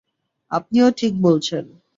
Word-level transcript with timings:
আপনিও 0.51 0.87
ঠিক 0.91 1.13
বলছেন। 1.21 1.65